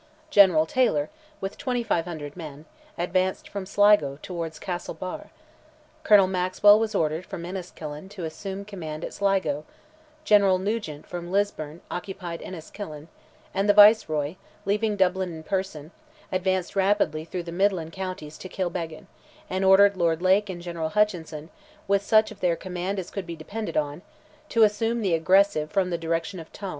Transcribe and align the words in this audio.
General 0.31 0.65
Taylor, 0.65 1.11
with 1.39 1.59
2,500 1.59 2.35
men, 2.35 2.65
advanced 2.97 3.47
from 3.47 3.67
Sligo 3.67 4.17
towards 4.23 4.57
Castlebar; 4.57 5.29
Colonel 6.03 6.25
Maxwell 6.25 6.79
was 6.79 6.95
ordered 6.95 7.23
from 7.23 7.45
Enniskillen 7.45 8.09
to 8.09 8.25
assume 8.25 8.65
command 8.65 9.05
at 9.05 9.13
Sligo; 9.13 9.63
General 10.23 10.57
Nugent 10.57 11.05
from 11.05 11.31
Lisburn 11.31 11.81
occupied 11.91 12.41
Enniskillen, 12.41 13.09
and 13.53 13.69
the 13.69 13.75
Viceroy, 13.75 14.37
leaving 14.65 14.95
Dublin 14.95 15.31
in 15.31 15.43
person, 15.43 15.91
advanced 16.31 16.75
rapidly 16.75 17.23
through 17.23 17.43
the 17.43 17.51
midland 17.51 17.91
counties 17.93 18.39
to 18.39 18.49
Kilbeggan, 18.49 19.05
and 19.51 19.63
ordered 19.63 19.95
Lord 19.95 20.19
Lake 20.23 20.49
and 20.49 20.63
General 20.63 20.89
Hutchinson, 20.89 21.51
with 21.87 22.01
such 22.01 22.31
of 22.31 22.39
their 22.39 22.55
command 22.55 22.97
as 22.97 23.11
could 23.11 23.27
be 23.27 23.35
depended 23.35 23.77
on, 23.77 24.01
to 24.49 24.63
assume 24.63 25.03
the 25.03 25.13
aggressive 25.13 25.69
from 25.69 25.91
the 25.91 25.95
direction 25.99 26.39
of 26.39 26.51
Tuam. 26.51 26.69